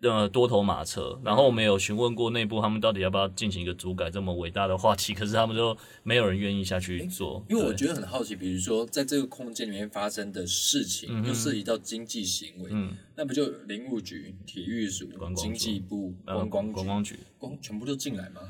[0.02, 18.42] 呃多头马车，然后我们有询问过内部他们到底要不要进行一个组改这么伟大的话题，可是他们就没有人愿意下去做，因为我觉得很好奇，比如说在这个空间里面发生的事嗯情，又涉及到经济行为，嗯那不就林务局、体育署、观光署经济部、呃观光观光局光全部都进来吗？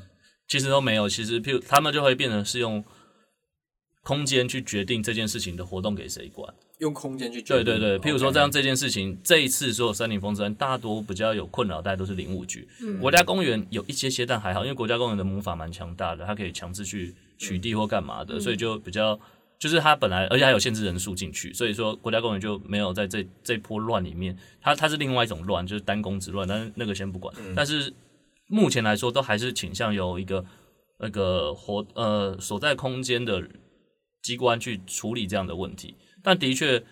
[0.48, 2.84] 其实都没有，其实譬如他们就会变成是用
[4.06, 6.54] 空间去决定这件事情的活动给谁管。
[6.78, 12.68] 用空间去决定对对对，譬如说 OK 这件事情，这一次所有森林风山大多比较有困扰，大家都是林务局。
[12.80, 19.18] 嗯国家公园有一些些，但还好，因为国家公园的魔法蛮强大的，它可以强制去取缔或干嘛的，所以就比较。
[19.58, 27.34] 就是它本来，而且还有限制人数进去，所以说国家公园就没有在这这波乱里面，它它是另外一种乱，就是单公之乱，但是那个先不管。
[27.56, 27.90] 但是
[28.48, 30.44] 目前来说，都还是倾向有一个
[30.98, 33.42] 那个活呃所在空间的
[34.26, 35.94] 机关去处理这样的问题。
[36.20, 36.82] 但的确，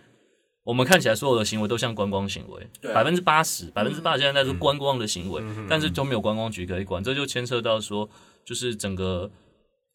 [0.63, 8.09] 我们看起来所有的行为都像观光行为，百分之八十、百分之八十现在在是观光的行为，但是都没有观光局可以管，这就牵涉到说，
[8.45, 9.29] 就是整个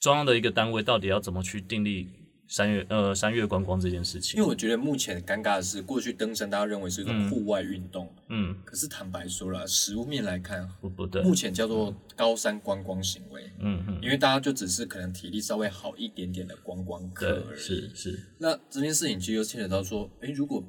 [0.02, 2.10] 中央的一个单位到底要怎么去订立
[2.50, 4.38] 三月呃三月观光这件事情。
[4.38, 4.50] 因为。
[4.50, 17.60] 我觉得目前尴尬的是，过去登山大家认为是一种户外运动，嗯，可是坦白说了，实物面来看，不不对，目前叫做高山观光行为，嗯嗯，因为大家就只是可能体力稍微好一点点的观光客而，已。
[17.60, 20.64] 是是，那这件事情其实又牵扯到说，诶，如果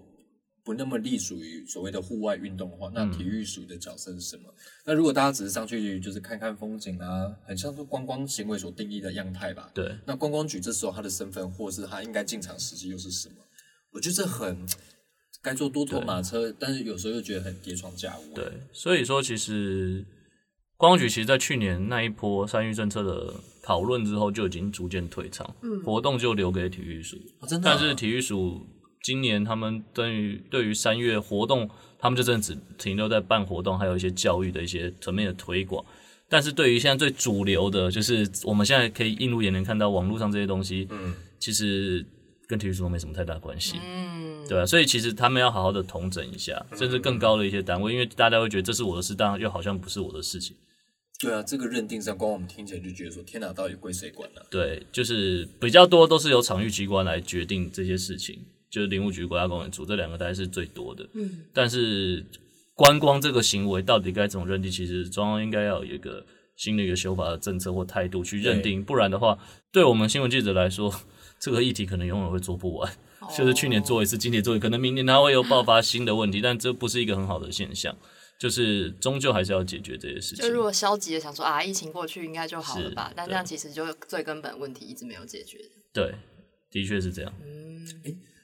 [0.71, 4.45] 不那么隶属于所谓的户外运动的话，那体育署的角色是什么？
[4.87, 9.69] 那如果大家只是上去就是看看风景啊，很像是观光行为所定义的样态吧？
[9.75, 9.99] 对。
[10.07, 13.35] 那观光局这时候他的身份，或是他应该进场时机又是什么？
[13.91, 14.65] 我觉得这很
[15.43, 18.33] 该做多头马车，但是有时候又觉得很跌床架屋。
[18.33, 20.07] 对，所以说其实
[20.77, 25.53] 观光局其实在去年那一波三育政策的讨论之后，就已经逐渐退场，
[25.85, 27.17] 活动就留给体育署。
[27.41, 28.65] 哦真的啊、但是体育署
[29.03, 35.85] 今年他们对于对于三月活动，他们就真的只停留在办活动，还有一些教育的一些层面的推广。
[36.29, 42.07] 但是对于现在最主流的，就是我们现在可以映入眼帘看到网络上这些东西，嗯，其实
[42.47, 43.79] 跟体育署都没什么太大关系。
[43.83, 50.57] 嗯，对啊，所以其实他们要好好的统整一下，甚至更高的一些单位，因为大家会觉得这是我的事，但又好像不是我的事情。
[51.21, 58.39] 对啊，这个认定上，光我们听起来就觉得说，天哪，到底归谁管呢、对，就是比较多都是由场域机关来决定这些事情，
[58.71, 61.09] 就是林务局、国家公园处这两个大概是最多的。
[61.15, 62.25] 嗯，但是
[62.75, 66.25] 观光这个行为到底该怎么认定，其实中央应该要有一个
[66.57, 69.39] 新的一个修法的政策或态度去认定，不然的话，
[69.73, 70.95] 对我们新闻记者来说，
[71.39, 72.93] 这个议题可能永远会做不完。
[73.37, 77.95] 就是去年做一次，今年做一次，可能明年它会有爆发新的问题，但这不是一个很好的现象。
[78.39, 80.51] 就是终究还是要解决这些事情就。
[80.51, 85.59] 如果消极的想说啊，疫情过去应该就好了吧，但对这样其实就最根本问题一直没有解决。
[85.93, 86.15] 对，
[86.71, 87.31] 的确是这样。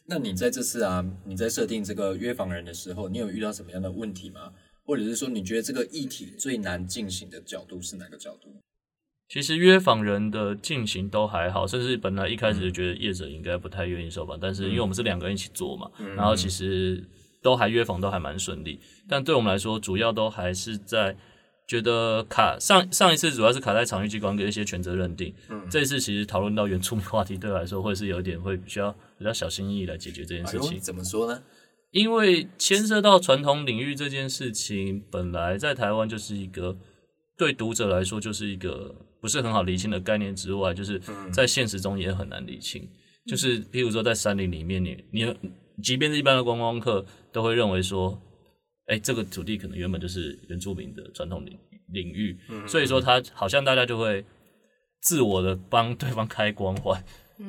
[0.08, 4.52] 那你在这次啊，你在设定这个约访人的时候，你有遇到什么样的问题吗？
[4.84, 8.54] 或者是说，你觉得这个议题最难进行的角度是哪个角度？
[9.28, 17.02] 其实约访人的进行都还好，甚至本来一开始就觉得业者应该不太愿意受访，但是因为我们是两个人一起做嘛，然后其实
[17.42, 18.78] 都还约访都还蛮顺利。
[19.08, 21.16] 但对我们来说，主要都还是在
[21.66, 25.34] 觉得卡上上一次主要是卡在场域机关跟一些权责认定，
[25.70, 30.78] 这一次其实讨论到原住民话题，对我来说会是有一点会比较比较小心翼翼来解决这件事情。
[30.78, 31.42] 怎么说呢？
[31.90, 36.76] 因为牵涉到传统领域这件事情，本来在台湾就是一个
[37.38, 41.00] 对读者来说就是一个不是很好理清的概念之外，就是
[41.32, 42.86] 在现实中也很难理清。
[43.26, 45.34] 就是譬如说在山林里面，你你
[45.82, 48.20] 即便是一般的观光客都会认为说，
[48.86, 51.58] 哎，这个土地可能原本就是原住民的传统领
[51.92, 54.24] 领域，所以说他好像大家就会
[55.02, 57.02] 自我的帮对方开光环，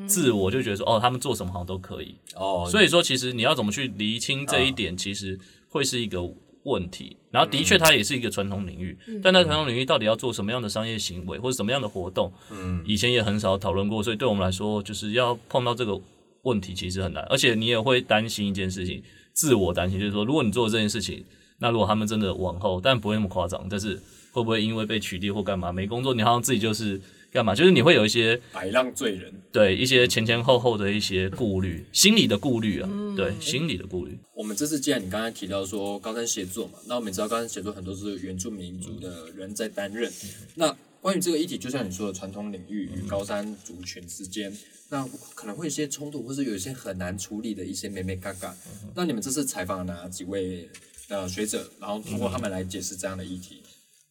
[0.07, 2.15] 自我就觉得说，哦，他们做什么好像都可以。
[2.35, 6.21] 哦，所以说，其实你要怎么去厘清这一点，其实会是一个
[6.63, 7.15] 问题。
[7.31, 14.01] 然后，的确，它也是一个传统领域，但在传统领域到底要做什么样的商业行为或者什么样的活动，嗯，以前也很少讨论过。
[14.03, 15.99] 所以，对我们来说，就是要碰到这个
[16.43, 17.23] 问题，其实很难。
[17.29, 19.01] 而且，你也会担心一件事情，
[19.37, 21.23] 自我担心，就是说，如果你做这件事情，
[21.59, 26.99] 那如果他们真的往后，但不会那么夸张，但是会不会因为被取缔或干嘛没工作，你好像自己就是
[27.31, 27.53] 干嘛？
[27.53, 29.33] 就是你会有一些百浪罪人。
[29.51, 34.17] 对一些前前后后的一些顾虑，心理的顾虑啊，对心理的顾虑。
[34.33, 40.11] 我们这次既然你刚才提到说高山协作嘛，那我们也知道高山协作很多是原住民族的人在担任。
[40.55, 44.55] 那关于这个议题，就像你说的传统领域与高山族群之间，
[44.89, 48.55] 那可能会有一些冲突，或是有一些很难处理的一些美美嘎嘎。
[48.95, 50.69] 那你们这次采访了哪几位
[51.07, 53.61] 呃学者，然后通过他们来解释这样的议题？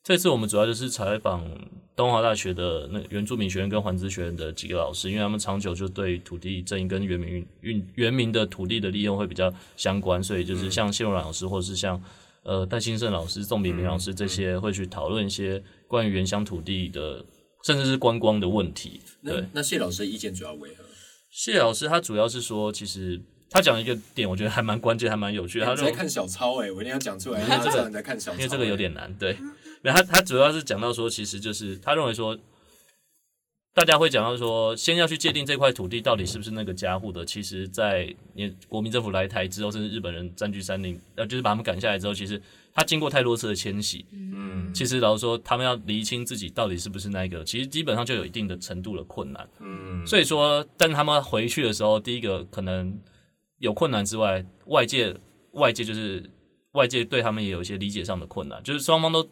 [0.06, 1.44] 这次我们主要就是采访
[1.96, 12.00] 东华大学的那原住民学院跟环资学院的几个老师，因为他们长久就对土地正义跟原民运原民的土地的利用会比较相关，所以就是像谢荣老师或者是像
[12.44, 17.24] 呃戴兴盛老师、宋炳明老师这些会去讨论一些关于原乡土地的，
[17.64, 19.00] 甚至是观光的问题。
[19.24, 20.84] 对那，那谢老师的意见主要为何？
[21.32, 25.66] 谢老师他主要是说，其实他讲一个点，我觉得还蛮关键，还蛮有趣的。
[25.66, 29.36] 他在看小抄哎、我一定要讲出来，因为这个你在看小抄、因为这个有点难，对。
[29.82, 32.36] 没有他他主要是讲到说，其实就是他认为说，
[33.74, 37.24] 大家会讲到说，先要去界定这块土地到底是不是那个家户的。
[37.24, 42.40] 其实，在你国民政府来台之后，甚至日本人占据山林，呃，就是把他们赶下来之后，其实
[42.72, 49.48] 他经过太多次的迁徙，嗯其实老实说，他们要厘清自己到底是不是那个，其实基本上就有一定的程度的困难。
[49.60, 52.98] 嗯，所以说，但他们回去的时候，第一个可能
[53.58, 55.14] 有困难之外，外界
[55.52, 56.28] 外界就是
[56.72, 59.26] 外界对他们也有一些理解上的困难，就是双方都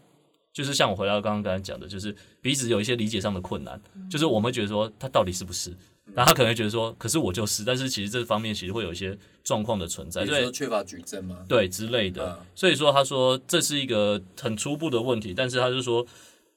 [0.55, 5.71] 就是像我回到刚刚刚才讲的，就是彼此有一些理解上的困难，就是我们会觉得说他到底是不是，
[6.15, 12.39] 然后他可能会觉得说，可是我就是，但是其实这方面其实会有一些状况的存在，比所以如说缺乏举证嘛，对之类的。
[12.41, 12.47] 嗯。
[12.55, 16.07] 所以说，他说这是一个很初步的问题，但是他就说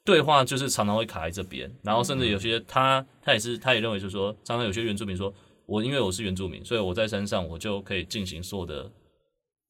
[0.05, 5.33] 对话就是常常会卡在这边，然后甚至有些他他也是他也认为就是说，常常有些原住民说，
[5.65, 8.89] 我因为我是原住民，所以我在山上我就可以进行所有的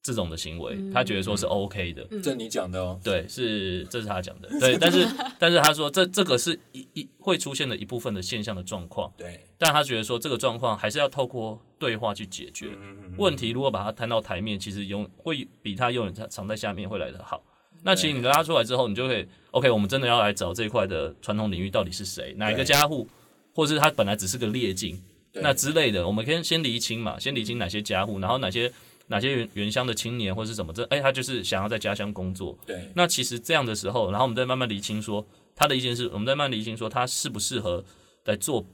[0.02, 2.06] 这种的行为，他觉得说是 OK 的。
[2.22, 2.98] 这你讲的哦。
[3.02, 5.06] 对，是这是他讲的， 对，但是
[5.38, 12.68] 但是他说这这个是一一会出现的一部分的现象的状况，对，但他觉得说这个状况还是要透过对话去解决。
[13.16, 17.42] 问题如果把它摊到台面，其实永会比他永远藏藏在下面会来得好。
[17.82, 23.06] 那其实你拉出来之后，你就可以 OK，我们真的要来找这一块的传统领域到底是谁，哪一个家户，
[23.54, 25.00] 或是他本来只是个劣境，
[25.34, 28.72] 那之类的，我们可以先厘清嘛，先厘清哪些家户，然后哪些
[29.08, 37.84] 哪些原原乡的青年或是什么，这哎他就是想要在家乡工作，对，那其实这样的时候，然后我们再慢慢厘清说他的意见是，我们再慢慢厘清说他适不适合
[38.24, 38.64] 来做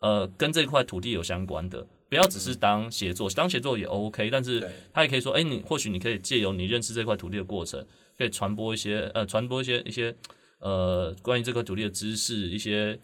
[0.00, 7.84] 呃跟这块土地有相关的，不要只是当协作，当协作也 OK，但是他也可以说，哎，你或许你可以借由你认识这块土地的过程，
[8.18, 10.14] 可以传播一些呃传播一些一些
[10.58, 12.98] 呃关于这块土地的知识，一些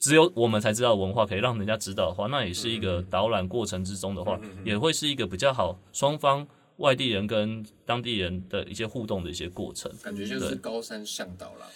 [0.00, 6.46] 只有我们才知道文化，可以让人家知道的话，那也是一个导览过程之中的话，也会是一个比较好双方
[6.78, 9.92] 外地人跟当地人的一些互动的一些过程。
[10.02, 11.66] 感觉就是高山向导啦，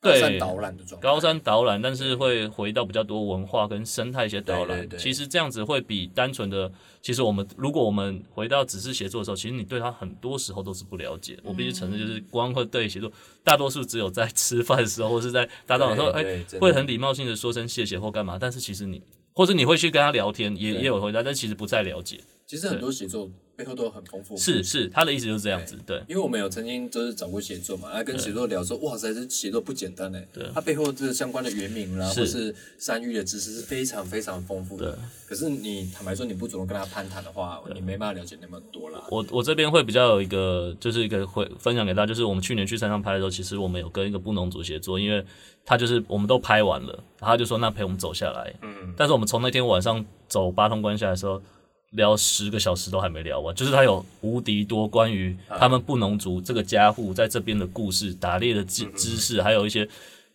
[0.00, 1.02] 高山导览的状态。
[1.02, 4.88] 高山导览，但是会回到比较多文化跟生态一些导览。
[4.96, 6.70] 其实这样子会比单纯的，
[7.02, 11.36] 其实我们如果我们回到只是写作的时候，其实你对他很多时候都是不了解。
[11.42, 13.10] 我必须承认，就是光会对写作，
[13.42, 18.38] 大多数只有在吃饭的时候，或是在搭档的时候，哎、会很礼貌性的说声谢谢或干嘛。
[18.38, 22.20] 但是其实你，或者你会去跟他聊天，也也有回答，但其实不太了解。
[22.46, 23.28] 其实很多写作
[23.58, 24.36] 背后都有很丰富。
[24.36, 26.00] 是是，他的意思就是这样子，对。
[26.06, 30.46] 因为我们有曾经就是找过写作嘛，来跟写作聊说，哇塞，这写作不简单哎，对。
[30.54, 32.20] 它背后这个相关的原名啦，是。
[32.20, 34.92] 或是山域的知识是非常非常丰富的。
[34.92, 34.98] 对。
[35.26, 39.02] 可是你坦白说，你不主动跟他攀谈的话，你没办法了解那么多啦。
[39.10, 45.24] 我我这边会比较有一个，就是一个会分享给大家，就是我们去年去山上拍的时候，其实我们有跟一个布农族协作，因为
[45.66, 51.42] 他就是我们都拍完了，他就说那陪我们走下来，嗯，但是我们从那天晚上走八通关下来的时候，
[51.90, 59.88] 聊十个小时都还没聊完，就是他有无敌多关于他们布农族这个家户在这边的故事、打猎的知知识，还有一些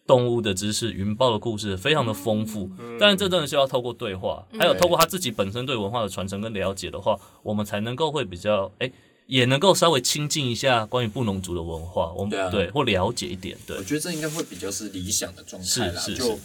[0.07, 2.69] 动物的知识、云豹的故事，非常的丰富。
[2.99, 8.91] 但是这真的是要透过对话，还有透过他自己本身对文化的传承跟了解的话，我们才能够会比较哎。
[9.25, 16.01] 也能够稍微亲近一下关于布农族的文化，我们对或了解一点，对我觉得这应该会比较是理想的状态啦。
[16.01, 16.37] 是是就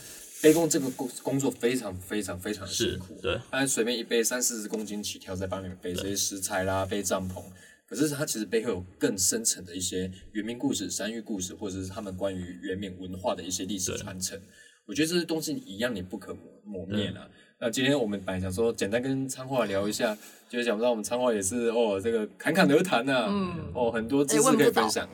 [0.43, 7.43] 背工这个工工作非常非常非常的辛苦，对，他随便一背三四十公斤起跳，在帮你们背这些食材啦，背帐篷。
[7.89, 14.39] 可是它其实背后有更深层的一些原民故事、山域故事，或者是他们关于原民文化的一些历史传承。
[14.85, 17.27] 我觉得这些东西一样，你不可磨磨灭啦。
[17.59, 20.15] 那今天我们本来想说简单跟昌化聊一下，
[20.51, 25.09] 就是想不到我们昌化也是哦，这个侃侃而谈呐、嗯哦，很多知识可以分享。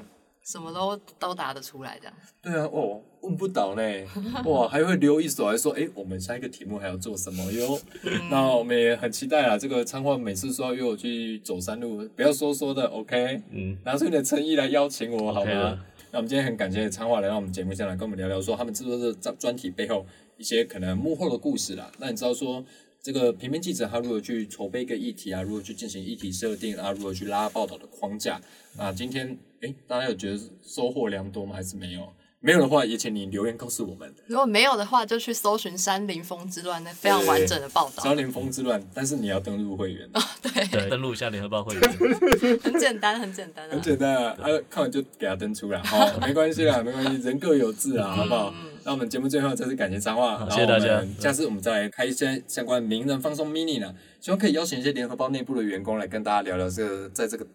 [0.44, 2.14] 什么都都答得出来，这样。
[2.42, 3.82] 对啊，哦，问不倒呢，
[4.44, 7.80] 哇，还会留一手，还说，哎，我们下一个题目还要做什么哟？
[8.30, 15.78] 那我们也很期待啊，这个昌化每次说要约我去走山路，不要说说的，OK，嗯，拿出你的诚意来邀请我，好吗的？
[16.12, 20.04] 那我们今天很感谢昌化来到我们节目上来跟我们聊聊，说他们制作这专专题背后
[20.36, 21.90] 一些可能幕后的故事啦。
[21.98, 22.62] 那你知道说？
[23.04, 25.42] 这个平面记者他如何去筹备一个议题啊？
[25.42, 26.90] 如何去进行议题设定啊？
[26.92, 28.40] 如何去拉报道的框架？
[28.78, 31.54] 那今天诶，大家有觉得收获良多吗？
[31.54, 32.00] 还是没有？
[32.40, 34.10] 没有的话，也请你留言告诉我们。
[34.26, 41.82] 如果没有的话，就去搜寻《山林风之乱》那非常完整的报道，山林风之乱，但是你要登录会员， 哦对，登录一下联合报会员，
[42.64, 43.82] 很简单，很简单啊很。
[43.82, 48.54] 简单啊，啊，看完就给他登出来，好， 没关系啦，没关系，人各有志啊，好不好？
[48.84, 57.46] 那我们节目最后再次感谢张化，然后谢谢大家下次我们再来开一些相关名人放松 mini 呢，希望可以邀请一些联合报内部的员工来跟大家聊聊这个在这个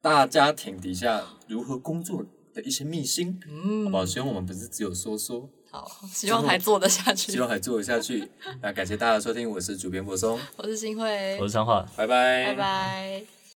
[0.00, 3.38] 大家庭底下如何工作的一些秘辛，
[3.84, 4.04] 好不好？
[4.04, 7.38] 希望我们不是只有说说，好，希望还做得下去希。
[7.38, 8.28] 望还做得下去。
[8.60, 11.86] 那感谢大家的收听，我是主编柏松，我是新慧我，是张化。
[11.96, 13.41] 拜拜，拜拜。